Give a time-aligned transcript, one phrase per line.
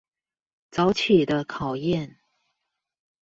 [0.71, 2.15] 早起的考驗